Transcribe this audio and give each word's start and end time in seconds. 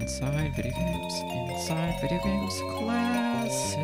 Inside 0.00 0.56
video 0.56 0.72
games. 0.72 1.12
Inside 1.50 2.00
video 2.00 2.18
games. 2.24 2.54
Classic. 2.78 3.78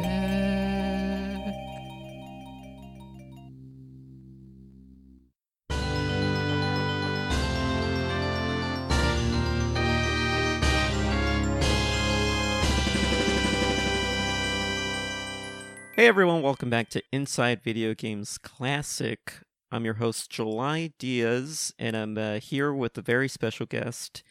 Hey 15.94 16.06
everyone, 16.06 16.40
welcome 16.40 16.70
back 16.70 16.88
to 16.88 17.02
Inside 17.12 17.62
Video 17.62 17.92
Games 17.92 18.38
Classic. 18.38 19.42
I'm 19.70 19.84
your 19.84 19.94
host, 19.94 20.30
July 20.30 20.94
Diaz, 20.98 21.74
and 21.78 21.94
I'm 21.94 22.16
uh, 22.16 22.38
here 22.38 22.72
with 22.72 22.96
a 22.96 23.02
very 23.02 23.28
special 23.28 23.66
guest, 23.66 24.22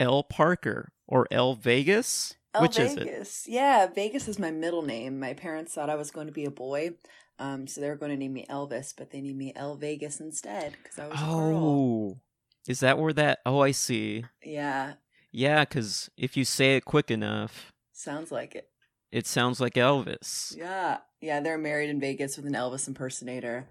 L. 0.00 0.24
Parker, 0.24 0.88
or 1.12 1.26
L. 1.30 1.54
Vegas. 1.54 2.34
El 2.54 2.62
Which 2.62 2.78
is 2.78 2.96
it? 2.96 3.04
Vegas. 3.04 3.44
Yeah, 3.46 3.86
Vegas 3.86 4.28
is 4.28 4.38
my 4.38 4.50
middle 4.50 4.80
name. 4.82 5.20
My 5.20 5.34
parents 5.34 5.74
thought 5.74 5.90
I 5.90 5.94
was 5.94 6.10
going 6.10 6.26
to 6.26 6.32
be 6.32 6.46
a 6.46 6.50
boy, 6.50 6.92
um, 7.38 7.66
so 7.66 7.80
they 7.82 7.88
were 7.88 7.96
going 7.96 8.10
to 8.12 8.16
name 8.16 8.32
me 8.32 8.46
Elvis, 8.48 8.94
but 8.96 9.10
they 9.10 9.20
named 9.20 9.36
me 9.36 9.52
El 9.54 9.76
Vegas 9.76 10.20
instead 10.20 10.74
because 10.82 10.98
I 10.98 11.08
was 11.08 11.20
a 11.20 11.24
girl. 11.24 11.56
Oh, 11.56 12.18
is 12.66 12.80
that 12.80 12.98
where 12.98 13.12
that? 13.12 13.40
Oh, 13.44 13.60
I 13.60 13.72
see. 13.72 14.24
Yeah, 14.42 14.94
Yeah, 15.32 15.64
because 15.66 16.10
if 16.16 16.34
you 16.36 16.44
say 16.46 16.76
it 16.76 16.84
quick 16.86 17.10
enough, 17.10 17.72
sounds 17.92 18.32
like 18.32 18.54
it. 18.54 18.68
it 19.10 19.26
sounds 19.26 19.60
like 19.60 19.74
Elvis. 19.74 20.56
Yeah, 20.56 20.98
yeah, 21.20 21.40
they're 21.40 21.58
married 21.58 21.90
in 21.90 22.00
Vegas 22.00 22.36
with 22.36 22.46
an 22.46 22.54
Elvis 22.54 22.88
impersonator. 22.88 23.68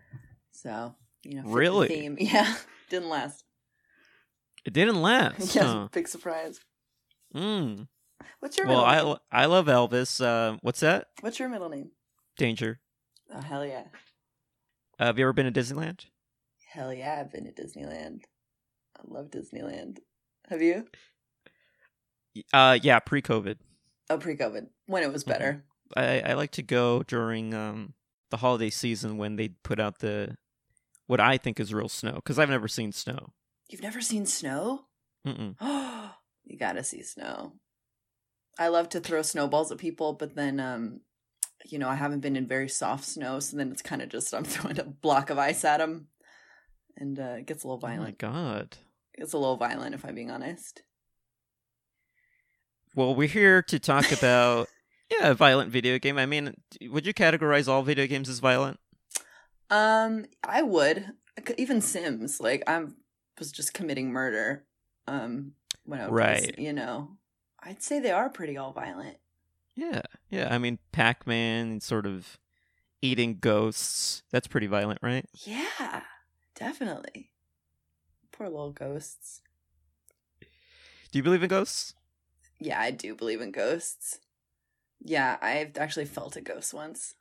So 0.51 0.93
you 1.23 1.35
know, 1.35 1.41
fit 1.43 1.49
the 1.49 1.55
Really? 1.55 1.87
theme. 1.87 2.17
Yeah, 2.19 2.55
didn't 2.89 3.09
last. 3.09 3.43
It 4.65 4.73
didn't 4.73 5.01
last. 5.01 5.39
yes, 5.55 5.63
huh? 5.65 5.87
big 5.91 6.07
surprise. 6.07 6.59
Mm. 7.35 7.87
What's 8.39 8.57
your 8.57 8.67
Well, 8.67 8.85
middle 8.85 8.89
I 8.89 9.03
name? 9.03 9.17
I 9.31 9.45
love 9.45 9.65
Elvis. 9.67 10.23
Uh, 10.23 10.57
what's 10.61 10.79
that? 10.81 11.07
What's 11.21 11.39
your 11.39 11.49
middle 11.49 11.69
name? 11.69 11.91
Danger. 12.37 12.79
Oh 13.33 13.41
hell 13.41 13.65
yeah, 13.65 13.83
Uh, 14.99 15.05
have 15.05 15.17
you 15.17 15.25
ever 15.25 15.33
been 15.33 15.51
to 15.51 15.57
Disneyland? 15.59 16.05
hell 16.69 16.93
yeah! 16.93 17.17
I've 17.19 17.31
been 17.31 17.45
to 17.45 17.51
Disneyland. 17.51 18.23
I 18.97 19.01
love 19.05 19.29
Disneyland. 19.31 19.99
Have 20.49 20.61
you? 20.61 20.85
Uh, 22.53 22.77
yeah, 22.81 22.99
pre-COVID. 22.99 23.57
Oh, 24.09 24.17
pre-COVID, 24.17 24.67
when 24.87 25.03
it 25.03 25.11
was 25.13 25.23
Mhm. 25.23 25.27
better. 25.27 25.65
I, 25.95 26.21
I 26.21 26.33
like 26.33 26.51
to 26.51 26.63
go 26.63 27.03
during 27.03 27.53
um 27.53 27.93
the 28.29 28.37
holiday 28.37 28.69
season 28.69 29.17
when 29.17 29.35
they 29.35 29.49
put 29.49 29.79
out 29.79 29.99
the 29.99 30.37
what 31.07 31.19
I 31.19 31.37
think 31.37 31.59
is 31.59 31.73
real 31.73 31.89
snow 31.89 32.13
because 32.15 32.39
I've 32.39 32.49
never 32.49 32.67
seen 32.69 32.91
snow. 32.93 33.33
You've 33.69 33.81
never 33.81 34.01
seen 34.01 34.25
snow? 34.25 34.85
Mm-mm. 35.27 35.55
you 36.45 36.57
gotta 36.57 36.83
see 36.83 37.03
snow. 37.03 37.53
I 38.59 38.67
love 38.67 38.89
to 38.89 38.99
throw 38.99 39.21
snowballs 39.21 39.71
at 39.71 39.77
people, 39.77 40.13
but 40.13 40.35
then, 40.35 40.59
um, 40.59 41.01
you 41.65 41.79
know, 41.79 41.89
I 41.89 41.95
haven't 41.95 42.19
been 42.19 42.35
in 42.35 42.47
very 42.47 42.69
soft 42.69 43.05
snow, 43.05 43.39
so 43.39 43.57
then 43.57 43.71
it's 43.71 43.81
kind 43.81 44.01
of 44.01 44.09
just 44.09 44.33
I'm 44.33 44.43
throwing 44.45 44.79
a 44.79 44.83
block 44.83 45.29
of 45.29 45.37
ice 45.37 45.63
at 45.63 45.77
them, 45.77 46.07
and 46.97 47.19
uh, 47.19 47.35
it 47.39 47.45
gets 47.45 47.63
a 47.63 47.67
little 47.67 47.81
Oh 47.83 47.97
my 47.97 48.11
god. 48.11 48.77
It's 49.13 49.33
a 49.33 49.37
little 49.37 49.57
violent, 49.57 49.95
if 49.95 50.05
I'm 50.05 50.15
being 50.15 50.31
honest. 50.31 50.83
Well, 52.95 53.15
we're 53.15 53.27
here 53.27 53.61
to 53.63 53.79
talk 53.79 54.11
about 54.17 54.67
yeah, 55.09 55.29
a 55.29 55.33
violent 55.33 55.71
video 55.71 55.99
game. 55.99 56.17
I 56.17 56.25
mean, 56.25 56.55
would 56.89 57.05
you 57.05 57.13
categorize 57.13 57.67
all 57.67 57.83
video 57.83 58.07
games 58.07 58.29
as 58.29 58.39
violent? 58.39 58.79
Um, 59.69 60.25
I 60.43 60.61
would 60.61 61.05
even 61.57 61.81
Sims. 61.81 62.39
Like 62.39 62.63
I 62.67 62.83
was 63.39 63.51
just 63.51 63.73
committing 63.73 64.11
murder. 64.11 64.65
Um, 65.07 65.53
when 65.83 65.99
I 65.99 66.03
was, 66.07 66.11
Right. 66.11 66.59
you 66.59 66.73
know, 66.73 67.17
I'd 67.59 67.81
say 67.83 67.99
they 67.99 68.11
are 68.11 68.29
pretty 68.29 68.57
all 68.57 68.71
violent. 68.73 69.17
Yeah, 69.75 70.01
yeah. 70.29 70.53
I 70.53 70.57
mean, 70.57 70.79
Pac-Man 70.91 71.79
sort 71.79 72.05
of 72.05 72.37
eating 73.01 73.37
ghosts. 73.39 74.23
That's 74.31 74.47
pretty 74.47 74.67
violent, 74.67 74.99
right? 75.01 75.25
Yeah, 75.33 76.01
definitely. 76.55 77.31
Poor 78.31 78.47
little 78.49 78.71
ghosts. 78.71 79.41
Do 80.39 81.19
you 81.19 81.23
believe 81.23 81.43
in 81.43 81.49
ghosts? 81.49 81.93
Yeah, 82.59 82.79
I 82.79 82.91
do 82.91 83.15
believe 83.15 83.41
in 83.41 83.51
ghosts. 83.51 84.19
Yeah, 85.03 85.37
I've 85.41 85.77
actually 85.77 86.05
felt 86.05 86.35
a 86.35 86.41
ghost 86.41 86.73
once. 86.73 87.15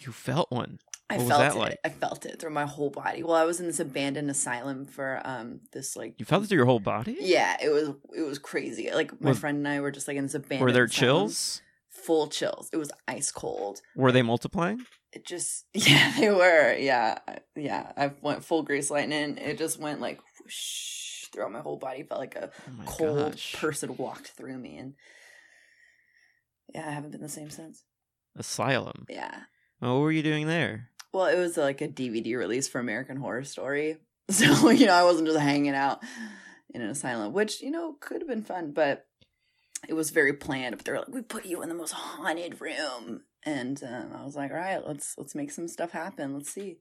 You 0.00 0.12
felt 0.12 0.50
one. 0.50 0.78
I 1.08 1.18
What 1.18 1.28
felt 1.28 1.54
it. 1.54 1.58
like? 1.58 1.78
I 1.84 1.88
felt 1.90 2.26
it 2.26 2.40
through 2.40 2.50
my 2.50 2.66
whole 2.66 2.90
body. 2.90 3.22
Well, 3.22 3.36
I 3.36 3.44
was 3.44 3.60
in 3.60 3.66
this 3.66 3.78
abandoned 3.78 4.28
asylum 4.28 4.86
for 4.86 5.20
um 5.24 5.60
this 5.72 5.94
like 5.96 6.14
You 6.18 6.24
felt 6.24 6.42
it 6.44 6.48
through 6.48 6.56
your 6.56 6.66
whole 6.66 6.80
body. 6.80 7.16
Yeah, 7.20 7.56
it 7.62 7.68
was 7.68 7.90
it 8.16 8.22
was 8.22 8.38
crazy. 8.38 8.90
Like 8.92 9.20
my 9.20 9.30
Was- 9.30 9.38
friend 9.38 9.58
and 9.58 9.68
I 9.68 9.80
were 9.80 9.92
just 9.92 10.08
like 10.08 10.16
in 10.16 10.24
this 10.24 10.34
abandoned 10.34 10.62
Were 10.66 10.72
there 10.72 10.84
asylum. 10.84 11.28
chills? 11.28 11.62
Full 11.90 12.26
chills. 12.28 12.68
It 12.72 12.76
was 12.76 12.90
ice 13.08 13.30
cold. 13.30 13.82
Were 13.94 14.10
they 14.12 14.22
multiplying? 14.22 14.82
It 15.12 15.24
just 15.24 15.64
yeah, 15.74 16.12
they 16.18 16.28
were. 16.30 16.74
Yeah. 16.76 17.18
Yeah. 17.54 17.92
I 17.96 18.12
went 18.20 18.44
full 18.44 18.62
grease 18.64 18.90
lightning. 18.90 19.38
It 19.38 19.58
just 19.58 19.78
went 19.78 20.00
like 20.00 20.20
whoosh 20.42 21.28
throughout 21.32 21.52
my 21.52 21.60
whole 21.60 21.76
body. 21.78 22.02
Felt 22.02 22.20
like 22.20 22.34
a 22.34 22.50
Oh 22.68 22.82
cold 22.84 23.30
gosh. 23.32 23.54
person 23.54 23.96
walked 23.96 24.28
through 24.28 24.58
me 24.58 24.76
and 24.78 24.94
yeah 26.74 26.86
i 26.88 26.90
haven't 26.90 27.12
been 27.12 27.20
the 27.22 27.28
same 27.28 27.48
since 27.50 27.84
Asylum. 28.36 29.06
yeah 29.08 29.42
Oh, 29.80 29.94
what 29.94 30.00
were 30.04 30.12
you 30.12 30.22
doing 30.22 30.46
there? 30.46 30.88
Well 31.16 31.26
it 31.26 31.38
was 31.38 31.56
like 31.56 31.80
a 31.80 31.88
dvd 31.88 32.36
release 32.36 32.68
for 32.68 32.78
american 32.78 33.16
horror 33.16 33.44
story 33.44 33.96
so 34.30 34.70
you 34.70 34.86
know 34.86 34.92
i 34.94 35.02
wasn't 35.02 35.26
just 35.26 35.38
hanging 35.38 35.74
out 35.74 36.00
in 36.74 36.82
an 36.82 36.90
asylum 36.90 37.32
which 37.32 37.62
you 37.62 37.70
know 37.70 37.94
could 38.00 38.20
have 38.20 38.28
been 38.28 38.42
fun 38.42 38.72
but 38.72 39.06
it 39.88 39.94
was 39.94 40.10
very 40.10 40.32
planned 40.32 40.76
but 40.76 40.84
they 40.84 40.92
were 40.92 40.98
like 40.98 41.08
we 41.08 41.22
put 41.22 41.46
you 41.46 41.62
in 41.62 41.68
the 41.68 41.74
most 41.74 41.92
haunted 41.92 42.60
room 42.60 43.22
and 43.44 43.82
um, 43.84 44.10
i 44.14 44.24
was 44.24 44.36
like 44.36 44.50
all 44.50 44.56
right 44.58 44.86
let's 44.86 45.14
let's 45.16 45.34
make 45.34 45.50
some 45.50 45.68
stuff 45.68 45.90
happen 45.92 46.34
let's 46.34 46.50
see 46.50 46.76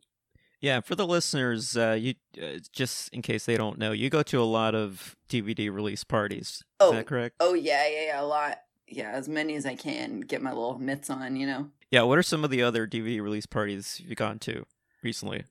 Yeah, 0.61 0.81
for 0.81 0.95
the 0.95 1.05
listeners, 1.05 1.77
uh, 1.77 1.95
you 1.99 2.15
uh, 2.41 2.57
just 2.73 3.09
in 3.13 3.21
case 3.21 3.45
they 3.45 3.57
don't 3.57 3.77
know, 3.77 3.91
you 3.91 4.09
go 4.09 4.23
to 4.23 4.41
a 4.41 4.49
lot 4.59 4.73
of 4.73 5.15
DVD 5.29 5.69
release 5.71 6.03
parties. 6.03 6.47
Is 6.47 6.63
Oh. 6.79 6.91
that 6.93 7.05
correct? 7.05 7.35
oh 7.39 7.53
yeah 7.53 7.85
yeah 7.87 8.05
yeah 8.07 8.21
a 8.21 8.25
lot 8.25 8.57
yeah 8.87 9.11
as 9.11 9.27
many 9.27 9.55
as 9.55 9.65
i 9.65 9.75
can 9.75 10.21
get 10.21 10.41
my 10.41 10.51
little 10.51 10.77
mitts 10.77 11.09
on 11.09 11.35
you 11.35 11.47
know 11.47 11.69
Yeah. 11.91 12.03
What 12.03 12.17
are 12.17 12.23
some 12.23 12.43
of 12.43 12.49
the 12.49 12.61
other 12.63 12.85
DVD 12.87 13.21
release 13.21 13.45
parties 13.45 14.01
you've 14.03 14.17
gone 14.17 14.39
to 14.39 14.65
recently? 15.03 15.43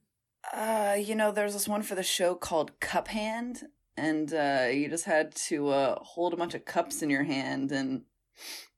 Uh, 0.53 0.97
you 0.99 1.15
know, 1.15 1.33
there's 1.33 1.55
this 1.55 1.67
one 1.69 1.83
for 1.83 1.95
the 1.95 2.03
show 2.03 2.35
called 2.35 2.79
Cup 2.81 3.09
Hand, 3.09 3.63
and 3.97 4.35
uh, 4.35 4.67
you 4.71 4.89
just 4.91 5.07
had 5.07 5.35
to 5.49 5.69
uh, 5.69 5.99
hold 6.03 6.35
a 6.35 6.37
bunch 6.37 6.55
of 6.55 6.65
cups 6.67 7.01
in 7.03 7.09
your 7.09 7.23
hand, 7.23 7.73
and 7.73 8.03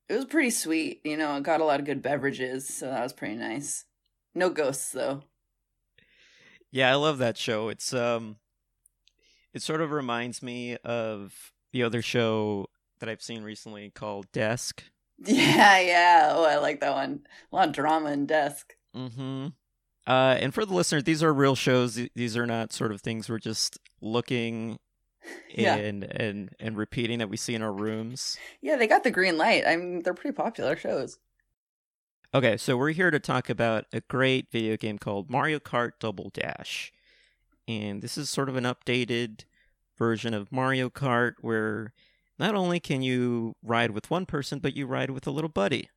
it 0.09 0.15
was 0.15 0.27
pretty 0.27 0.51
sweet. 0.51 1.01
You 1.03 1.17
know, 1.17 1.37
it 1.37 1.43
got 1.43 1.61
a 1.61 1.65
lot 1.65 1.81
of 1.81 1.87
good 1.87 2.03
beverages, 2.03 2.69
so 2.69 2.87
that 2.87 3.03
was 3.03 3.13
pretty 3.13 3.35
nice. 3.35 3.85
No 4.33 4.49
ghosts 4.49 4.93
though. 4.93 5.23
Yeah, 6.71 6.93
I 6.93 6.95
love 6.95 7.19
that 7.19 7.37
show. 7.37 7.69
It's 7.69 7.93
um, 7.93 8.37
it 9.53 9.63
sort 9.63 9.81
of 9.81 9.91
reminds 9.91 10.41
me 10.43 10.77
of 10.85 11.53
the 11.73 11.83
other 11.83 12.03
show 12.03 12.67
that 13.01 13.09
I've 13.09 13.23
seen 13.23 13.43
recently 13.43 13.91
called 13.91 14.31
Desk. 14.33 14.83
Yeah, 15.25 15.79
yeah. 15.81 16.33
Oh, 16.35 16.45
I 16.45 16.57
like 16.59 16.81
that 16.81 16.93
one. 16.93 17.21
A 17.51 17.57
lot 17.57 17.69
of 17.69 17.75
drama 17.75 18.13
in 18.13 18.27
desk. 18.27 18.75
Mm-hmm. 18.95 19.47
Uh, 20.07 20.37
and 20.39 20.53
for 20.53 20.67
the 20.67 20.75
listeners, 20.75 21.05
these 21.05 21.23
are 21.23 21.33
real 21.33 21.55
shows. 21.55 21.99
These 22.15 22.37
are 22.37 22.47
not 22.47 22.71
sort 22.75 22.93
of 22.93 23.01
things 23.01 23.29
we're 23.31 23.39
just 23.39 23.79
looking 24.03 24.79
Yeah. 25.49 25.77
and 25.77 26.05
and 26.05 26.51
and 26.61 26.77
repeating 26.77 27.19
that 27.21 27.31
we 27.31 27.39
see 27.39 27.55
in 27.55 27.63
our 27.63 27.73
rooms. 27.73 28.37
Yeah, 28.61 28.77
they 28.77 28.87
got 28.87 29.05
the 29.05 29.11
green 29.11 29.39
light. 29.39 29.65
I 29.67 29.77
mean, 29.77 30.03
they're 30.03 30.13
pretty 30.13 30.37
popular 30.37 30.77
shows. 30.77 31.19
Okay, 32.35 32.59
so 32.59 32.77
we're 32.77 32.91
here 32.91 33.11
to 33.11 33.19
talk 33.19 33.49
about 33.49 33.87
a 33.95 34.03
great 34.03 34.51
video 34.53 34.77
game 34.77 34.99
called 34.99 35.31
Mario 35.31 35.59
Kart 35.59 35.93
Double 35.99 36.31
Dash. 36.35 36.93
And 37.67 38.03
this 38.03 38.19
is 38.19 38.29
sort 38.29 38.51
of 38.51 38.57
an 38.57 38.65
updated 38.65 39.45
version 39.97 40.35
of 40.35 40.53
Mario 40.53 40.91
Kart 40.91 41.35
where 41.41 41.95
not 42.39 42.55
only 42.55 42.81
can 42.81 43.03
you 43.03 43.55
ride 43.63 43.91
with 43.93 44.11
one 44.11 44.27
person, 44.27 44.59
but 44.59 44.77
you 44.77 44.87
ride 44.87 45.11
with 45.11 45.27
a 45.27 45.31
little 45.31 45.49
buddy. 45.51 45.89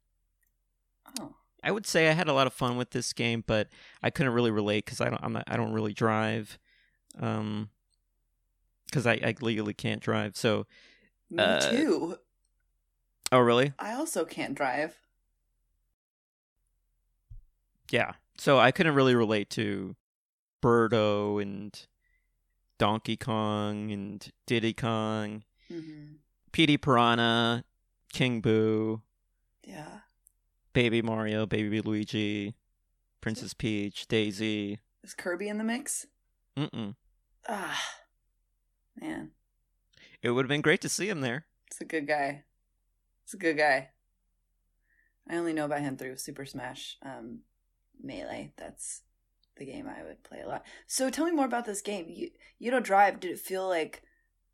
Oh, 1.19 1.36
I 1.63 1.71
would 1.71 1.86
say 1.86 2.07
I 2.09 2.13
had 2.13 2.27
a 2.27 2.33
lot 2.33 2.47
of 2.47 2.53
fun 2.53 2.77
with 2.77 2.91
this 2.91 3.13
game, 3.13 3.44
but 3.45 3.68
I 4.01 4.09
couldn't 4.09 4.33
really 4.33 4.51
relate 4.51 4.86
because 4.86 5.01
I 5.01 5.09
don't 5.09 5.24
I'm 5.24 5.33
not, 5.33 5.44
I 5.47 5.57
don't 5.57 5.74
really 5.74 5.94
drive, 5.94 6.57
um, 7.19 7.69
because 8.86 9.06
I, 9.06 9.13
I 9.13 9.36
legally 9.41 9.74
can't 9.74 10.01
drive. 10.01 10.36
So, 10.38 10.65
me 11.30 11.38
Uh, 11.44 11.59
too. 11.59 12.18
oh 13.31 13.39
really? 13.39 13.74
I 13.77 13.94
also 13.94 14.25
can't 14.25 14.56
drive. 14.56 14.95
Yeah. 17.91 18.13
So 18.38 18.57
I 18.59 18.71
couldn't 18.71 18.95
really 18.95 19.15
relate 19.15 19.50
to 19.51 19.95
Birdo 20.62 21.41
and 21.41 21.77
Donkey 22.77 23.18
Kong 23.18 23.91
and 23.91 24.31
Diddy 24.47 24.74
Kong, 24.74 25.44
hmm 25.68 26.13
Petey 26.51 26.78
Piranha, 26.78 27.63
King 28.13 28.42
Boo, 28.42 29.01
Yeah. 29.63 30.00
Baby 30.74 31.01
Mario, 31.01 31.46
Baby 31.46 31.81
Luigi, 31.81 32.56
Princess 33.22 33.54
Peach, 33.54 34.07
Daisy. 34.07 34.80
Is 35.04 35.13
Kirby 35.13 35.48
in 35.50 35.57
the 35.57 35.63
mix? 35.63 36.06
Mm-mm. 36.57 36.96
Ah, 37.48 37.81
man. 38.96 39.31
It 40.22 40.31
would 40.31 40.46
have 40.46 40.50
been 40.50 40.62
great 40.62 40.81
to 40.81 40.90
see 40.90 41.10
him 41.10 41.22
there. 41.22 41.46
It's 41.68 41.81
a 41.81 41.86
good 41.86 42.07
guy. 42.07 42.44
It's 43.24 43.34
a 43.34 43.38
good 43.38 43.57
guy. 43.57 43.90
I 45.30 45.36
only 45.38 45.54
know 45.54 45.66
about 45.66 45.81
him 45.81 45.98
through 45.98 46.18
Super 46.18 46.46
Smash 46.46 46.98
um, 47.04 47.40
Melee. 48.01 48.51
That's 48.57 49.01
the 49.57 49.66
game 49.66 49.88
I 49.88 50.04
would 50.04 50.24
play 50.24 50.42
a 50.42 50.48
lot. 50.48 50.66
So 50.88 51.10
tell 51.10 51.25
me 51.25 51.31
more 51.31 51.46
about 51.46 51.66
this 51.66 51.81
game. 51.81 52.06
You 52.10 52.30
you 52.57 52.72
don't 52.72 52.86
drive. 52.86 53.19
Did 53.19 53.31
it 53.31 53.40
feel 53.40 53.68
like 53.68 54.01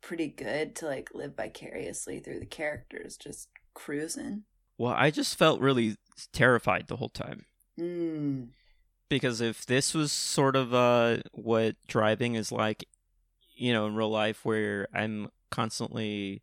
pretty 0.06 0.28
good 0.28 0.76
to 0.76 0.86
like 0.86 1.10
live 1.14 1.34
vicariously 1.36 2.20
through 2.20 2.38
the 2.38 2.46
characters, 2.46 3.16
just 3.16 3.48
cruising? 3.74 4.44
Well, 4.78 4.94
I 4.96 5.10
just 5.10 5.36
felt 5.36 5.60
really 5.60 5.96
terrified 6.32 6.86
the 6.86 6.96
whole 6.96 7.08
time. 7.08 7.44
Mm. 7.78 8.50
Because 9.08 9.40
if 9.40 9.66
this 9.66 9.94
was 9.94 10.12
sort 10.12 10.54
of 10.54 10.72
uh, 10.72 11.18
what 11.32 11.74
driving 11.88 12.36
is 12.36 12.52
like, 12.52 12.86
you 13.56 13.72
know, 13.72 13.86
in 13.86 13.96
real 13.96 14.10
life, 14.10 14.44
where 14.44 14.86
I'm 14.94 15.30
constantly 15.50 16.42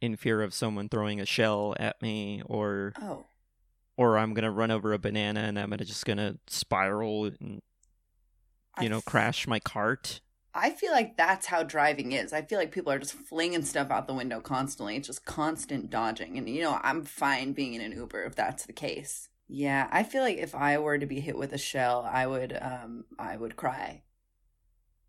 in 0.00 0.16
fear 0.16 0.42
of 0.42 0.52
someone 0.52 0.88
throwing 0.88 1.20
a 1.20 1.26
shell 1.26 1.76
at 1.78 2.02
me, 2.02 2.42
or 2.46 2.94
Oh, 3.00 3.26
or 3.96 4.18
I'm 4.18 4.34
gonna 4.34 4.50
run 4.50 4.72
over 4.72 4.92
a 4.92 4.98
banana 4.98 5.40
and 5.40 5.56
I'm 5.56 5.70
gonna 5.70 5.84
just 5.84 6.04
gonna 6.04 6.36
spiral 6.48 7.26
and 7.26 7.62
I 8.76 8.82
you 8.82 8.88
know 8.88 8.98
f- 8.98 9.04
crash 9.04 9.46
my 9.46 9.60
cart. 9.60 10.20
I 10.56 10.70
feel 10.70 10.92
like 10.92 11.16
that's 11.16 11.46
how 11.46 11.64
driving 11.64 12.12
is. 12.12 12.32
I 12.32 12.42
feel 12.42 12.58
like 12.58 12.70
people 12.70 12.92
are 12.92 12.98
just 13.00 13.14
flinging 13.14 13.64
stuff 13.64 13.90
out 13.90 14.06
the 14.06 14.14
window 14.14 14.40
constantly. 14.40 14.96
It's 14.96 15.08
just 15.08 15.24
constant 15.24 15.90
dodging. 15.90 16.38
And, 16.38 16.48
you 16.48 16.62
know, 16.62 16.78
I'm 16.82 17.02
fine 17.02 17.52
being 17.52 17.74
in 17.74 17.80
an 17.80 17.92
Uber 17.92 18.22
if 18.24 18.36
that's 18.36 18.64
the 18.64 18.72
case. 18.72 19.30
Yeah, 19.48 19.88
I 19.90 20.04
feel 20.04 20.22
like 20.22 20.38
if 20.38 20.54
I 20.54 20.78
were 20.78 20.96
to 20.96 21.06
be 21.06 21.20
hit 21.20 21.36
with 21.36 21.52
a 21.52 21.58
shell, 21.58 22.08
I 22.10 22.26
would, 22.26 22.56
um, 22.60 23.04
I 23.18 23.36
would 23.36 23.56
cry. 23.56 24.02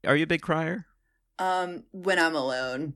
Are 0.06 0.16
you 0.16 0.24
a 0.24 0.28
big 0.28 0.42
crier? 0.42 0.88
Um, 1.38 1.84
when 1.92 2.18
I'm 2.18 2.36
alone, 2.36 2.96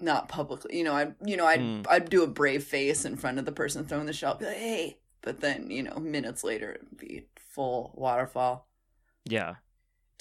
not 0.00 0.28
publicly. 0.28 0.76
You 0.76 0.84
know, 0.84 0.94
I, 0.94 1.12
you 1.24 1.36
know, 1.36 1.46
I'd, 1.46 1.60
Mm. 1.60 1.86
I'd 1.88 2.10
do 2.10 2.24
a 2.24 2.26
brave 2.26 2.64
face 2.64 3.04
in 3.04 3.16
front 3.16 3.38
of 3.38 3.44
the 3.44 3.52
person 3.52 3.84
throwing 3.84 4.06
the 4.06 4.12
shell, 4.12 4.34
be 4.34 4.46
like, 4.46 4.56
hey. 4.56 4.98
But 5.22 5.40
then, 5.40 5.70
you 5.70 5.84
know, 5.84 5.96
minutes 6.00 6.42
later, 6.42 6.72
it'd 6.72 6.98
be 6.98 7.28
full 7.36 7.94
waterfall. 7.96 8.68
Yeah, 9.24 9.54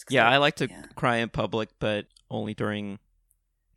yeah. 0.10 0.30
I 0.30 0.38
like 0.38 0.56
to 0.58 0.68
yeah. 0.70 0.84
cry 0.96 1.18
in 1.18 1.30
public, 1.30 1.70
but 1.80 2.06
only 2.30 2.54
during 2.54 3.00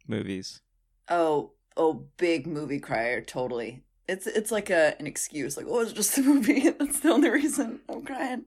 movies. 0.06 0.60
Oh, 1.08 1.52
oh, 1.76 2.06
big 2.16 2.46
movie 2.46 2.80
crier, 2.80 3.20
totally. 3.20 3.82
It's 4.06 4.26
it's 4.26 4.52
like 4.52 4.68
a 4.70 4.94
an 4.98 5.06
excuse, 5.06 5.56
like 5.56 5.66
oh, 5.68 5.80
it's 5.80 5.92
just 5.92 6.18
a 6.18 6.22
movie. 6.32 6.70
That's 6.70 7.00
the 7.00 7.10
only 7.10 7.30
reason 7.30 7.80
I'm 7.88 8.02
crying. 8.04 8.44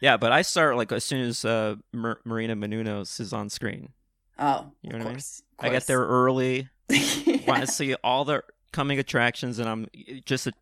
Yeah, 0.00 0.16
but 0.16 0.32
I 0.32 0.42
start 0.42 0.76
like 0.76 0.90
as 0.92 1.04
soon 1.04 1.20
as 1.22 1.44
uh, 1.44 1.76
Mar- 1.92 2.20
Marina 2.24 2.56
Menounos 2.56 3.20
is 3.20 3.32
on 3.32 3.48
screen. 3.48 3.90
Oh, 4.38 4.70
You 4.82 4.90
know 4.90 4.96
of 4.96 5.00
what 5.00 5.06
I 5.06 5.08
mean? 5.10 5.14
course. 5.14 5.42
I 5.60 5.68
get 5.70 5.86
there 5.86 6.00
early. 6.04 6.68
Yeah. 7.26 7.38
Want 7.48 7.60
to 7.62 7.66
see 7.66 7.94
all 8.02 8.24
the 8.24 8.42
coming 8.72 8.98
attractions, 8.98 9.58
and 9.58 9.68
I'm 9.68 9.86
just 10.24 10.46
a, 10.48 10.52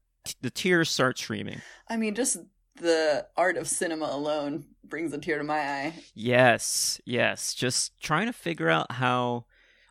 the 0.42 0.50
tears 0.50 0.90
start 0.90 1.18
streaming. 1.18 1.60
I 1.88 1.96
mean, 1.96 2.14
just 2.14 2.38
the 2.76 3.26
art 3.36 3.56
of 3.56 3.68
cinema 3.68 4.06
alone 4.06 4.64
brings 4.84 5.12
a 5.12 5.18
tear 5.18 5.38
to 5.38 5.44
my 5.44 5.58
eye. 5.60 5.94
Yes, 6.14 7.00
yes. 7.04 7.54
Just 7.54 8.00
trying 8.00 8.26
to 8.26 8.32
figure 8.32 8.68
out 8.68 8.92
how 8.92 9.46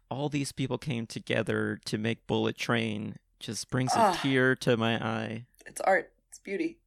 all 0.09 0.29
these 0.29 0.51
people 0.51 0.77
came 0.77 1.07
together 1.07 1.79
to 1.85 1.97
make 1.97 2.27
Bullet 2.27 2.57
Train 2.57 3.15
just 3.39 3.69
brings 3.69 3.93
a 3.93 3.99
Ah. 3.99 4.19
tear 4.21 4.55
to 4.57 4.77
my 4.77 4.95
eye. 5.03 5.45
It's 5.65 5.81
art. 5.81 6.13
It's 6.29 6.39
beauty. 6.39 6.79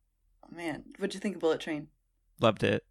Oh 0.44 0.54
man, 0.54 0.84
what'd 0.98 1.14
you 1.14 1.20
think 1.20 1.34
of 1.36 1.40
Bullet 1.40 1.60
Train? 1.60 1.88
Loved 2.40 2.62
it. 2.62 2.84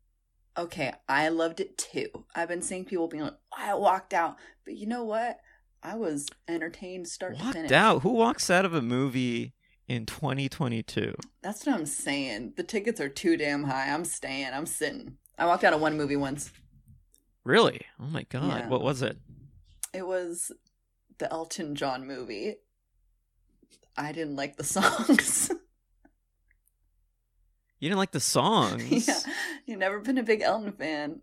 Okay, 0.58 0.94
I 1.10 1.30
loved 1.30 1.60
it 1.60 1.78
too. 1.78 2.26
I've 2.36 2.48
been 2.48 2.62
seeing 2.62 2.86
people 2.86 3.08
being 3.08 3.24
like, 3.24 3.38
I 3.58 3.74
walked 3.76 4.14
out, 4.14 4.38
but 4.66 4.76
you 4.76 4.86
know 4.88 5.04
what? 5.04 5.40
I 5.84 5.96
was 5.96 6.28
entertained 6.48 7.08
start 7.08 7.38
to 7.38 7.44
Walked 7.46 7.72
out. 7.72 8.02
Who 8.02 8.10
walks 8.12 8.50
out 8.50 8.66
of 8.66 8.74
a 8.74 8.82
movie 8.82 9.54
in 9.88 10.06
2022? 10.06 11.14
That's 11.42 11.66
what 11.66 11.76
I'm 11.76 11.86
saying. 11.86 12.54
The 12.58 12.64
tickets 12.64 13.00
are 13.00 13.10
too 13.10 13.38
damn 13.38 13.64
high. 13.64 13.90
I'm 13.92 14.06
staying. 14.06 14.50
I'm 14.54 14.66
sitting. 14.66 15.18
I 15.38 15.46
walked 15.46 15.64
out 15.64 15.74
of 15.74 15.82
one 15.82 15.98
movie 15.98 16.16
once. 16.16 16.52
Really? 17.44 17.82
Oh 18.00 18.08
my 18.08 18.24
god. 18.24 18.62
Yeah. 18.62 18.68
What 18.70 18.82
was 18.82 19.02
it? 19.02 19.18
It 19.94 20.08
was 20.08 20.52
the 21.20 21.32
Elton 21.32 21.76
John 21.76 22.08
movie. 22.08 22.56
I 23.98 24.12
didn't 24.12 24.36
like 24.36 24.58
the 24.58 24.64
songs. 24.66 25.52
You 27.80 27.90
didn't 27.90 28.00
like 28.00 28.12
the 28.12 28.20
songs. 28.20 29.08
yeah, 29.08 29.20
you've 29.66 29.80
never 29.80 30.00
been 30.00 30.18
a 30.18 30.24
big 30.24 30.42
Elton 30.42 30.72
fan. 30.72 31.22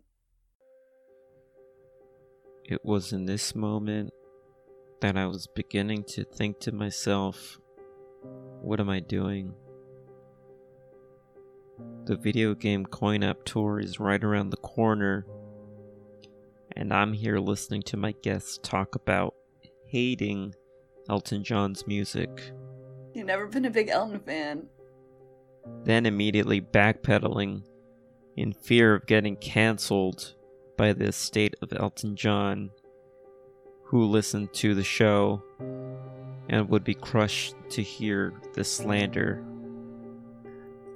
It 2.63 2.85
was 2.85 3.11
in 3.11 3.25
this 3.25 3.53
moment 3.53 4.11
that 5.01 5.17
I 5.17 5.25
was 5.27 5.47
beginning 5.47 6.05
to 6.09 6.23
think 6.23 6.59
to 6.61 6.71
myself, 6.71 7.59
what 8.63 8.79
am 8.79 8.89
I 8.89 9.01
doing? 9.01 9.53
The 12.05 12.15
video 12.15 12.53
game 12.55 12.85
coin 12.85 13.23
app 13.23 13.43
tour 13.45 13.79
is 13.79 13.99
right 13.99 14.23
around 14.23 14.49
the 14.49 14.57
corner, 14.57 15.25
and 16.75 16.93
I'm 16.93 17.13
here 17.13 17.39
listening 17.39 17.81
to 17.83 17.97
my 17.97 18.13
guests 18.23 18.59
talk 18.63 18.95
about 18.95 19.35
hating 19.87 20.55
Elton 21.09 21.43
John's 21.43 21.85
music, 21.85 22.51
You've 23.13 23.27
never 23.27 23.45
been 23.47 23.65
a 23.65 23.69
big 23.69 23.89
Elton 23.89 24.19
fan. 24.21 24.67
then 25.83 26.05
immediately 26.05 26.59
backpedaling 26.61 27.63
in 28.35 28.53
fear 28.53 28.95
of 28.95 29.05
getting 29.05 29.35
cancelled 29.35 30.33
by 30.77 30.93
the 30.93 31.05
estate 31.05 31.55
of 31.61 31.71
Elton 31.73 32.15
John, 32.15 32.71
who 33.83 34.05
listened 34.05 34.53
to 34.53 34.73
the 34.73 34.83
show 34.83 35.43
and 36.49 36.69
would 36.69 36.83
be 36.83 36.93
crushed 36.93 37.55
to 37.69 37.81
hear 37.81 38.33
the 38.53 38.63
slander. 38.63 39.43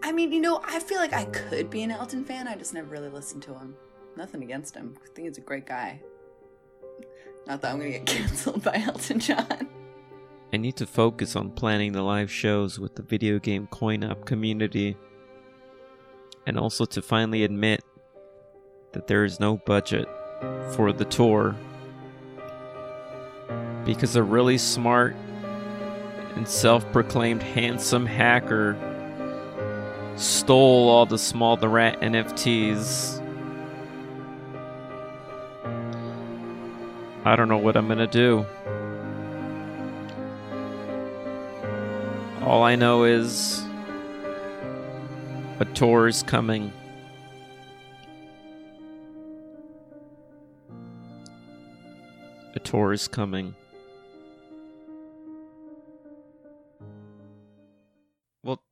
I 0.04 0.12
mean, 0.12 0.32
you 0.32 0.40
know, 0.40 0.62
I 0.66 0.80
feel 0.80 0.98
like 0.98 1.14
I 1.14 1.26
could 1.26 1.70
be 1.70 1.84
an 1.84 1.92
Elton 1.92 2.24
fan. 2.24 2.48
I 2.48 2.56
just 2.56 2.74
never 2.74 2.88
really 2.88 3.10
listened 3.10 3.44
to 3.44 3.54
him. 3.54 3.76
Nothing 4.16 4.44
against 4.44 4.76
him. 4.76 4.96
I 5.04 5.08
think 5.14 5.28
he's 5.28 5.38
a 5.38 5.42
great 5.42 5.66
guy. 5.66 6.02
Not 7.46 7.62
that 7.62 7.72
I'm 7.72 7.80
gonna 7.80 7.92
get 7.92 8.06
canceled 8.06 8.64
by 8.64 8.84
Elton 8.86 9.20
John. 9.20 9.68
I 10.54 10.58
need 10.58 10.78
to 10.78 10.88
focus 10.88 11.36
on 11.36 11.52
planning 11.52 11.92
the 11.92 12.02
live 12.02 12.32
shows 12.32 12.80
with 12.80 12.96
the 12.96 13.04
video 13.04 13.38
game 13.38 13.68
coin 13.68 14.04
up 14.04 14.26
community, 14.26 14.96
and 16.46 16.58
also 16.58 16.86
to 16.86 17.02
finally 17.02 17.44
admit 17.44 17.84
that 18.94 19.08
there 19.08 19.26
is 19.26 19.40
no 19.40 19.58
budget 19.58 20.08
for 20.72 20.94
the 20.94 21.06
tour 21.06 21.56
because 23.86 24.16
a 24.16 24.24
really 24.24 24.58
smart 24.58 25.16
and 26.38 26.48
self 26.48 26.90
proclaimed 26.92 27.42
handsome 27.42 28.06
hacker 28.06 28.78
stole 30.16 30.88
all 30.88 31.06
the 31.06 31.18
Small 31.18 31.58
the 31.58 31.68
Rat 31.68 32.00
NFTs. 32.02 33.24
I 37.26 37.36
don't 37.36 37.50
know 37.50 37.58
what 37.58 37.76
I'm 37.76 37.88
gonna 37.88 38.06
do. 38.06 38.46
All 42.44 42.64
I 42.64 42.76
know 42.76 43.04
is 43.04 43.64
a 45.60 45.66
tour 45.66 46.08
is 46.08 46.22
coming. 46.22 46.72
A 52.56 52.60
tour 52.60 52.94
is 52.94 53.08
coming. 53.08 53.56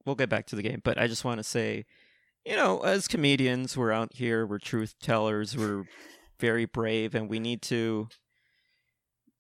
We'll 0.06 0.16
get 0.16 0.30
back 0.30 0.46
to 0.48 0.56
the 0.56 0.62
game, 0.62 0.82
but 0.84 1.00
I 1.00 1.08
just 1.08 1.26
want 1.26 1.40
to 1.40 1.44
say, 1.44 1.86
you 2.46 2.56
know, 2.56 2.82
as 2.82 3.08
comedians, 3.08 3.76
we're 3.76 3.92
out 3.92 4.14
here, 4.14 4.46
we're 4.46 4.60
truth 4.60 4.96
tellers, 5.02 5.58
we're 5.58 5.86
very 6.40 6.66
brave, 6.66 7.16
and 7.16 7.30
we 7.30 7.40
need 7.40 7.62
to 7.64 8.08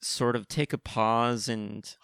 sort 0.02 0.36
of 0.36 0.48
take 0.48 0.74
a 0.74 0.78
pause 0.78 1.48
and 1.48 1.96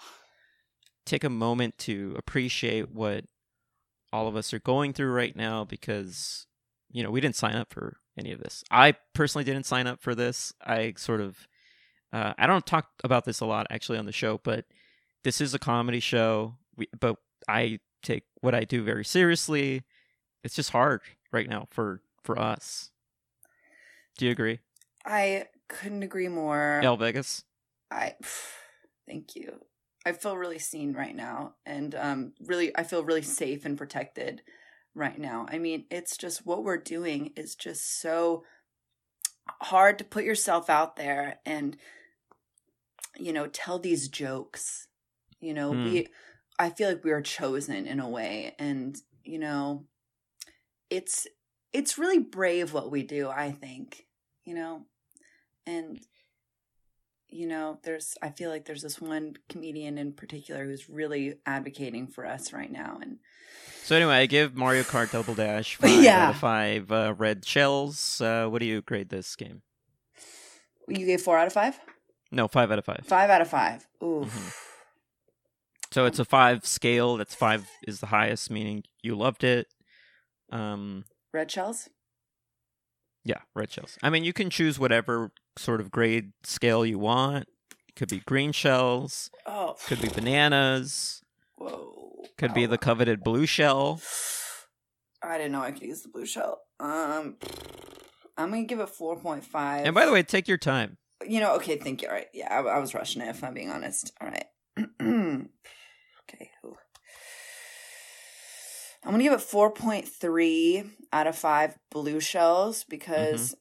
take 1.06 1.24
a 1.24 1.30
moment 1.30 1.78
to 1.80 2.14
appreciate 2.18 2.92
what 2.92 3.26
all 4.14 4.28
of 4.28 4.36
us 4.36 4.54
are 4.54 4.60
going 4.60 4.94
through 4.94 5.12
right 5.12 5.36
now 5.36 5.64
because 5.64 6.46
you 6.92 7.02
know 7.02 7.10
we 7.10 7.22
didn't 7.22 7.36
sign 7.36 7.56
up 7.56 7.72
for 7.74 7.98
any 8.18 8.32
of 8.32 8.40
this. 8.40 8.64
I 8.70 8.96
personally 9.14 9.46
didn't 9.46 9.66
sign 9.66 9.88
up 9.88 10.02
for 10.02 10.14
this. 10.14 10.54
I 10.66 10.94
sort 10.98 11.22
of 11.22 11.48
uh, 12.14 12.34
i 12.38 12.46
don't 12.46 12.66
talk 12.66 12.90
about 13.06 13.24
this 13.24 13.40
a 13.40 13.46
lot 13.46 13.66
actually 13.70 13.98
on 13.98 14.06
the 14.06 14.12
show 14.12 14.38
but 14.44 14.66
this 15.24 15.40
is 15.40 15.54
a 15.54 15.60
comedy 15.60 16.00
show. 16.00 16.56
We, 16.76 16.88
but 17.00 17.18
i 17.48 17.80
take 18.02 18.24
what 18.42 18.56
i 18.56 18.64
do 18.64 18.84
very 18.84 19.06
seriously 19.06 19.84
it's 20.44 20.56
just 20.56 20.72
hard 20.72 21.02
right 21.32 21.50
now 21.50 21.68
for 21.70 22.02
for 22.24 22.38
us 22.40 22.92
do 24.18 24.26
you 24.26 24.32
agree 24.32 24.60
I 25.06 25.48
couldn't 25.68 26.04
agree 26.04 26.28
more. 26.28 26.80
el 26.84 26.98
vegas 26.98 27.44
I 27.90 28.16
thank 29.08 29.36
you. 29.36 29.66
I 30.06 30.14
feel 30.14 30.36
really 30.38 30.60
seen 30.60 30.94
right 30.94 31.16
now 31.16 31.56
and 31.66 31.94
um 31.96 32.34
really 32.46 32.76
I 32.76 32.84
feel 32.84 33.04
really 33.04 33.22
safe 33.22 33.66
and 33.66 33.78
protected 33.78 34.42
right 34.96 35.18
now. 35.18 35.46
I 35.50 35.58
mean, 35.58 35.86
it's 35.90 36.18
just 36.18 36.46
what 36.46 36.64
we're 36.64 36.78
doing 36.78 37.32
is 37.36 37.56
just 37.56 38.02
so 38.02 38.44
hard 39.62 39.98
to 40.00 40.04
put 40.04 40.24
yourself 40.24 40.70
out 40.70 40.96
there 40.96 41.40
and 41.46 41.78
you 43.18 43.34
know, 43.34 43.48
tell 43.48 43.80
these 43.80 44.08
jokes 44.08 44.88
You 45.42 45.54
know, 45.56 45.72
Hmm. 45.74 45.86
we 45.86 46.08
I 46.60 46.70
feel 46.70 46.90
like 46.90 47.04
we 47.04 47.12
are 47.12 47.22
chosen 47.22 47.88
in 47.88 48.00
a 48.00 48.10
way 48.10 48.56
and 48.60 48.96
you 49.24 49.40
know, 49.40 49.86
it's 50.90 51.28
it's 51.74 51.98
really 51.98 52.20
brave 52.20 52.74
what 52.74 52.92
we 52.92 53.04
do, 53.04 53.30
I 53.30 53.52
think. 53.52 54.06
You 54.44 54.56
know, 54.56 54.86
and 55.66 56.00
you 57.30 57.48
know, 57.48 57.80
there's 57.84 58.16
I 58.22 58.30
feel 58.30 58.50
like 58.50 58.66
there's 58.66 58.82
this 58.82 59.00
one 59.00 59.36
comedian 59.50 59.98
in 59.98 60.14
particular 60.14 60.66
who's 60.66 60.90
really 60.90 61.36
advocating 61.46 62.08
for 62.08 62.26
us 62.26 62.52
right 62.52 62.72
now 62.72 63.00
and 63.02 63.20
So 63.84 63.96
anyway, 63.96 64.16
I 64.16 64.26
give 64.26 64.56
Mario 64.56 64.84
Kart 64.84 65.12
Double 65.12 65.34
Dash 65.36 65.76
five 65.80 66.04
Yeah. 66.04 66.26
out 66.26 66.30
of 66.32 66.38
five 66.42 66.92
uh, 66.92 67.14
red 67.18 67.46
shells. 67.46 68.20
Uh, 68.20 68.48
what 68.48 68.60
do 68.60 68.66
you 68.66 68.82
grade 68.82 69.10
this 69.10 69.36
game? 69.36 69.62
you 70.88 71.06
gave 71.06 71.22
4 71.22 71.38
out 71.38 71.48
of 71.48 71.54
5? 71.54 71.80
No, 72.32 72.48
five 72.50 72.70
out 72.72 72.80
of 72.80 72.86
five. 72.86 73.06
5 73.06 73.30
out 73.30 73.42
of 73.42 73.48
5. 73.48 73.88
Ooh. 74.04 74.26
Mhm. 74.26 74.54
So 75.92 76.06
it's 76.06 76.20
a 76.20 76.26
five 76.26 76.66
scale. 76.66 77.18
That's 77.18 77.36
five 77.36 77.68
is 77.86 78.00
the 78.00 78.08
highest, 78.08 78.50
meaning 78.50 78.84
you 79.04 79.16
loved 79.16 79.44
it. 79.44 79.68
Um, 80.52 81.06
Red 81.34 81.50
shells? 81.52 81.90
yeah, 83.24 83.40
red 83.56 83.72
shells. 83.72 83.98
I 84.02 84.10
mean, 84.10 84.24
you 84.24 84.34
can 84.34 84.50
choose 84.50 84.80
whatever 84.80 85.32
sort 85.58 85.80
of 85.80 85.92
grade 85.92 86.32
scale 86.44 86.86
you 86.86 86.98
want. 86.98 87.48
It 87.88 87.96
could 87.96 88.10
be 88.10 88.20
green 88.20 88.52
shells. 88.52 89.30
Oh. 89.46 89.76
Could 89.86 90.02
be 90.02 90.08
bananas. 90.10 91.22
Whoa. 91.58 92.24
Could 92.38 92.54
be 92.54 92.66
the 92.66 92.78
coveted 92.78 93.24
blue 93.24 93.46
shell. 93.46 94.02
I 95.24 95.38
didn't 95.38 95.52
know 95.52 95.62
I 95.62 95.72
could 95.72 95.84
use 95.84 96.02
the 96.02 96.10
blue 96.10 96.26
shell. 96.26 96.62
Um, 96.80 97.38
I'm 98.38 98.50
gonna 98.50 98.64
give 98.64 98.80
it 98.80 98.90
four 98.90 99.20
point 99.20 99.44
five. 99.46 99.86
And 99.86 99.94
by 99.94 100.06
the 100.06 100.12
way, 100.12 100.24
take 100.24 100.48
your 100.48 100.58
time. 100.58 100.98
you 101.28 101.40
know, 101.40 101.54
okay, 101.58 101.78
thank 101.78 102.02
you. 102.02 102.08
All 102.08 102.14
right, 102.16 102.28
yeah, 102.34 102.48
I, 102.52 102.62
I 102.62 102.80
was 102.80 102.94
rushing 102.96 103.22
it. 103.22 103.28
If 103.28 103.44
I'm 103.44 103.54
being 103.54 103.70
honest. 103.70 104.12
All 104.20 104.30
right. 104.30 104.46
okay. 106.34 106.52
ooh. 106.66 106.76
I'm 109.04 109.12
gonna 109.12 109.24
give 109.24 109.34
it 109.34 109.42
four 109.42 109.72
point 109.72 110.08
three 110.08 110.84
out 111.12 111.28
of 111.28 111.36
five 111.36 111.78
blue 111.90 112.20
shells 112.20 112.84
because 112.84 113.56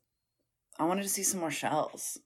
I 0.79 0.85
wanted 0.85 1.03
to 1.03 1.09
see 1.09 1.23
some 1.23 1.41
more 1.41 1.51
shells. 1.51 2.19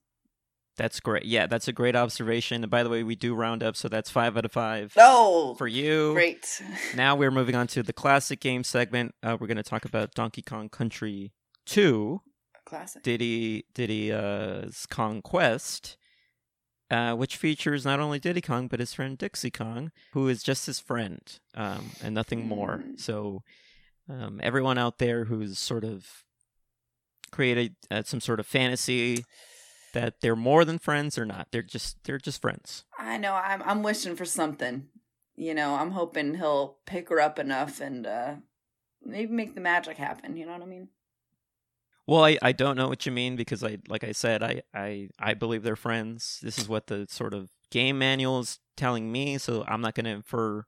That's 0.76 0.98
great. 0.98 1.24
Yeah, 1.24 1.46
that's 1.46 1.68
a 1.68 1.72
great 1.72 1.94
observation. 1.94 2.64
And 2.64 2.70
by 2.70 2.82
the 2.82 2.90
way, 2.90 3.04
we 3.04 3.14
do 3.14 3.34
round 3.34 3.62
up, 3.62 3.76
so 3.76 3.88
that's 3.88 4.10
five 4.10 4.36
out 4.36 4.44
of 4.44 4.52
five. 4.52 4.92
Oh, 4.96 5.54
for 5.54 5.68
you. 5.68 6.12
great. 6.14 6.60
Now 6.96 7.14
we're 7.14 7.30
moving 7.30 7.54
on 7.54 7.68
to 7.68 7.82
the 7.82 7.92
classic 7.92 8.40
game 8.40 8.64
segment. 8.64 9.14
Uh, 9.22 9.36
we're 9.38 9.46
going 9.46 9.56
to 9.56 9.62
talk 9.62 9.84
about 9.84 10.14
Donkey 10.14 10.42
Kong 10.42 10.68
Country 10.68 11.32
2, 11.66 12.20
Classic. 12.64 13.02
Diddy 13.02 13.66
Diddy's 13.74 14.86
Kong 14.90 15.22
Quest, 15.22 15.96
uh, 16.94 17.16
which 17.16 17.36
features 17.36 17.84
not 17.84 17.98
only 17.98 18.20
Diddy 18.20 18.40
Kong 18.40 18.68
but 18.68 18.78
his 18.78 18.94
friend 18.94 19.18
Dixie 19.18 19.50
Kong, 19.50 19.90
who 20.12 20.28
is 20.28 20.44
just 20.44 20.66
his 20.66 20.78
friend 20.78 21.20
um, 21.56 21.90
and 22.00 22.14
nothing 22.14 22.46
more. 22.46 22.84
Mm. 22.86 23.00
So 23.00 23.42
um, 24.08 24.40
everyone 24.42 24.78
out 24.78 24.98
there 24.98 25.24
who's 25.24 25.58
sort 25.58 25.82
of 25.82 26.06
created 27.32 27.74
uh, 27.90 28.04
some 28.04 28.20
sort 28.20 28.38
of 28.38 28.46
fantasy 28.46 29.24
that 29.92 30.20
they're 30.20 30.36
more 30.36 30.64
than 30.64 30.78
friends 30.78 31.18
or 31.18 31.24
not, 31.24 31.48
they're 31.50 31.62
just 31.62 31.96
they're 32.04 32.18
just 32.18 32.40
friends. 32.40 32.84
I 32.96 33.16
know. 33.16 33.34
I'm 33.34 33.62
I'm 33.64 33.82
wishing 33.82 34.14
for 34.14 34.24
something. 34.24 34.86
You 35.34 35.52
know, 35.52 35.74
I'm 35.74 35.90
hoping 35.90 36.34
he'll 36.34 36.76
pick 36.86 37.08
her 37.08 37.20
up 37.20 37.40
enough 37.40 37.80
and 37.80 38.06
uh 38.06 38.34
maybe 39.02 39.32
make 39.32 39.56
the 39.56 39.60
magic 39.60 39.96
happen. 39.96 40.36
You 40.36 40.46
know 40.46 40.52
what 40.52 40.62
I 40.62 40.66
mean? 40.66 40.88
Well, 42.06 42.24
I, 42.24 42.38
I 42.42 42.52
don't 42.52 42.76
know 42.76 42.88
what 42.88 43.06
you 43.06 43.12
mean 43.12 43.36
because 43.36 43.64
I 43.64 43.78
like 43.88 44.04
I 44.04 44.12
said 44.12 44.42
I, 44.42 44.62
I 44.74 45.08
I 45.18 45.34
believe 45.34 45.62
they're 45.62 45.76
friends. 45.76 46.38
This 46.42 46.58
is 46.58 46.68
what 46.68 46.88
the 46.88 47.06
sort 47.08 47.32
of 47.32 47.50
game 47.70 47.98
manual 47.98 48.40
is 48.40 48.58
telling 48.76 49.10
me, 49.10 49.38
so 49.38 49.64
I'm 49.66 49.80
not 49.80 49.94
going 49.94 50.04
to 50.04 50.10
infer. 50.10 50.64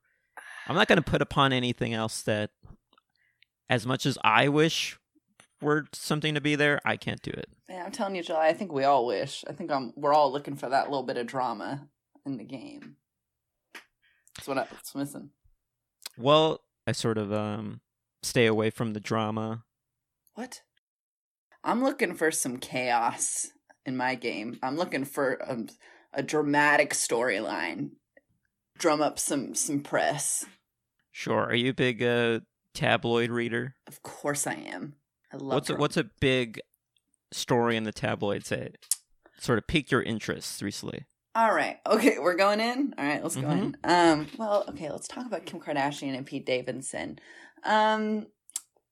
I'm 0.66 0.74
not 0.74 0.88
going 0.88 0.96
to 0.96 1.10
put 1.10 1.22
upon 1.22 1.52
anything 1.52 1.94
else 1.94 2.22
that, 2.22 2.50
as 3.68 3.86
much 3.86 4.06
as 4.06 4.18
I 4.24 4.48
wish 4.48 4.98
were 5.60 5.86
something 5.92 6.34
to 6.34 6.40
be 6.40 6.56
there, 6.56 6.80
I 6.84 6.96
can't 6.96 7.22
do 7.22 7.30
it. 7.30 7.48
Yeah, 7.68 7.84
I'm 7.84 7.92
telling 7.92 8.16
you, 8.16 8.22
July. 8.22 8.48
I 8.48 8.52
think 8.52 8.72
we 8.72 8.84
all 8.84 9.06
wish. 9.06 9.44
I 9.48 9.52
think 9.52 9.70
I'm. 9.70 9.92
We're 9.96 10.14
all 10.14 10.32
looking 10.32 10.56
for 10.56 10.68
that 10.68 10.90
little 10.90 11.02
bit 11.02 11.16
of 11.16 11.26
drama 11.26 11.88
in 12.24 12.36
the 12.38 12.44
game. 12.44 12.96
That's 14.36 14.48
what 14.48 14.58
I, 14.58 14.62
what's 14.62 14.94
missing. 14.94 15.30
Well, 16.18 16.62
I 16.86 16.92
sort 16.92 17.18
of 17.18 17.32
um 17.32 17.80
stay 18.22 18.46
away 18.46 18.70
from 18.70 18.92
the 18.92 19.00
drama. 19.00 19.64
What? 20.34 20.62
I'm 21.66 21.82
looking 21.82 22.14
for 22.14 22.30
some 22.30 22.56
chaos 22.58 23.48
in 23.84 23.96
my 23.96 24.14
game. 24.14 24.58
I'm 24.62 24.76
looking 24.76 25.04
for 25.04 25.38
um, 25.50 25.66
a 26.14 26.22
dramatic 26.22 26.94
storyline. 26.94 27.90
Drum 28.78 29.02
up 29.02 29.18
some 29.18 29.54
some 29.54 29.80
press. 29.80 30.46
Sure. 31.10 31.44
Are 31.44 31.54
you 31.54 31.70
a 31.70 31.74
big 31.74 32.02
uh, 32.02 32.40
tabloid 32.72 33.30
reader? 33.30 33.74
Of 33.86 34.02
course 34.02 34.46
I 34.46 34.54
am. 34.54 34.94
I 35.32 35.36
love 35.38 35.54
What's 35.54 35.70
a, 35.70 35.74
what's 35.76 35.96
a 35.96 36.04
big 36.20 36.60
story 37.32 37.76
in 37.76 37.84
the 37.84 37.92
tabloids 37.92 38.50
that 38.50 38.76
sort 39.38 39.58
of 39.58 39.66
piqued 39.66 39.90
your 39.90 40.02
interest 40.02 40.62
recently? 40.62 41.04
All 41.34 41.52
right. 41.54 41.78
Okay, 41.86 42.18
we're 42.18 42.36
going 42.36 42.60
in. 42.60 42.94
All 42.96 43.04
right, 43.04 43.22
let's 43.22 43.36
go 43.36 43.42
Mhm. 43.48 43.58
in. 43.58 43.76
Um, 43.84 44.26
well, 44.38 44.64
okay, 44.68 44.90
let's 44.90 45.08
talk 45.08 45.26
about 45.26 45.44
Kim 45.46 45.60
Kardashian 45.60 46.16
and 46.16 46.24
Pete 46.26 46.46
Davidson. 46.46 47.18
Um, 47.64 48.26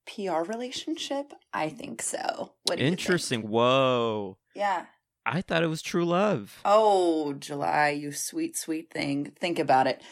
PR 0.07 0.43
relationship? 0.43 1.33
I 1.53 1.69
think 1.69 2.03
so. 2.03 2.53
What? 2.65 2.81
Interesting. 2.81 3.43
Whoa. 3.49 4.39
Yeah. 4.55 4.87
I 5.27 5.41
thought 5.41 5.63
it 5.63 5.69
was 5.69 5.81
true 5.83 6.05
love. 6.05 6.61
Oh, 6.65 7.33
July, 7.33 7.91
you 7.91 8.13
sweet, 8.13 8.57
sweet 8.57 8.91
thing. 8.93 9.33
Think 9.41 9.59
about 9.59 9.87
it. 9.87 10.03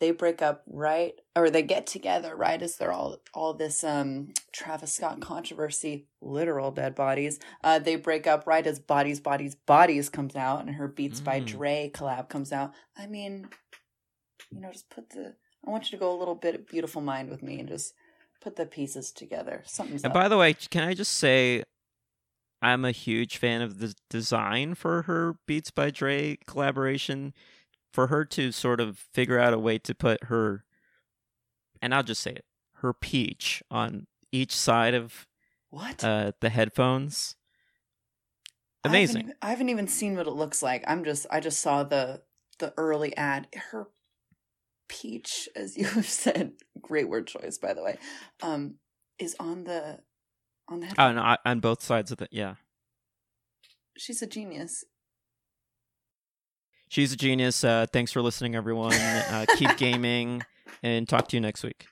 They 0.00 0.10
break 0.10 0.42
up 0.42 0.62
right, 0.66 1.14
or 1.36 1.50
they 1.50 1.62
get 1.62 1.86
together 1.86 2.34
right 2.34 2.60
as 2.60 2.76
they're 2.76 2.92
all 2.92 3.18
all 3.32 3.54
this 3.54 3.84
um 3.84 4.32
Travis 4.52 4.92
Scott 4.94 5.20
controversy, 5.20 6.08
literal 6.20 6.72
dead 6.72 6.94
bodies. 6.94 7.38
Uh, 7.62 7.78
they 7.78 7.96
break 7.96 8.26
up 8.26 8.46
right 8.46 8.66
as 8.66 8.78
Bodies, 8.80 9.20
Bodies, 9.20 9.54
Bodies 9.54 10.08
comes 10.08 10.34
out, 10.34 10.60
and 10.66 10.74
her 10.76 10.88
Beats 10.88 11.20
by 11.20 11.40
Mm. 11.40 11.46
Dre 11.46 11.90
collab 11.94 12.28
comes 12.28 12.52
out. 12.52 12.72
I 12.98 13.06
mean, 13.06 13.48
you 14.50 14.60
know, 14.60 14.72
just 14.72 14.90
put 14.90 15.10
the. 15.10 15.36
I 15.66 15.70
want 15.70 15.84
you 15.84 15.96
to 15.96 16.00
go 16.02 16.14
a 16.14 16.18
little 16.18 16.34
bit 16.34 16.68
beautiful 16.68 17.00
mind 17.00 17.30
with 17.30 17.42
me 17.42 17.60
and 17.60 17.68
just 17.68 17.94
put 18.44 18.56
the 18.56 18.66
pieces 18.66 19.10
together. 19.10 19.62
Something's 19.66 20.04
And 20.04 20.10
up. 20.12 20.14
by 20.14 20.28
the 20.28 20.36
way, 20.36 20.54
can 20.54 20.84
I 20.84 20.94
just 20.94 21.14
say, 21.14 21.64
I'm 22.62 22.84
a 22.84 22.92
huge 22.92 23.38
fan 23.38 23.60
of 23.62 23.78
the 23.80 23.94
design 24.10 24.74
for 24.74 25.02
her 25.02 25.36
Beats 25.46 25.70
by 25.70 25.90
Dre 25.90 26.36
collaboration. 26.46 27.34
For 27.92 28.08
her 28.08 28.24
to 28.24 28.50
sort 28.50 28.80
of 28.80 28.98
figure 28.98 29.38
out 29.38 29.52
a 29.54 29.58
way 29.58 29.78
to 29.78 29.94
put 29.94 30.24
her, 30.24 30.64
and 31.80 31.94
I'll 31.94 32.02
just 32.02 32.22
say 32.22 32.32
it, 32.32 32.44
her 32.78 32.92
peach 32.92 33.62
on 33.70 34.08
each 34.32 34.50
side 34.50 34.94
of 34.94 35.28
what? 35.70 36.02
uh, 36.02 36.32
the 36.40 36.48
headphones. 36.48 37.36
I 38.84 38.88
haven't 38.88 38.98
Amazing. 38.98 39.20
even- 39.22 39.34
I 39.42 39.50
haven't 39.50 39.68
even 39.68 39.86
seen 39.86 40.16
what 40.16 40.26
it 40.26 40.32
looks 40.32 40.60
like. 40.60 40.82
I'm 40.88 41.04
just 41.04 41.24
I 41.30 41.38
just 41.38 41.60
saw 41.60 41.84
the 41.84 42.22
the 42.58 42.74
early 42.76 43.16
ad. 43.16 43.46
Her 43.70 43.86
peach, 44.88 45.48
as 45.56 45.76
you 45.76 45.84
have 45.96 46.08
said, 46.08 46.52
great 46.80 47.08
word 47.08 47.26
choice 47.26 47.58
by 47.58 47.74
the 47.74 47.82
way, 47.82 47.98
um, 48.42 48.76
is 49.18 49.36
on 49.38 49.64
the 49.64 50.00
on 50.68 50.80
the. 50.80 50.86
Oh, 50.98 51.08
headphone. 51.08 51.16
no, 51.16 51.36
on 51.44 51.60
both 51.60 51.82
sides 51.82 52.10
of 52.10 52.18
the 52.18 52.28
yeah. 52.30 52.54
She's 53.96 54.22
a 54.22 54.26
genius. 54.26 54.84
She's 56.88 57.12
a 57.12 57.16
genius. 57.16 57.64
Uh, 57.64 57.86
thanks 57.92 58.12
for 58.12 58.22
listening, 58.22 58.54
everyone. 58.54 58.92
Uh, 58.94 59.46
keep 59.56 59.76
gaming, 59.76 60.42
and 60.82 61.08
talk 61.08 61.28
to 61.28 61.36
you 61.36 61.40
next 61.40 61.62
week. 61.62 61.86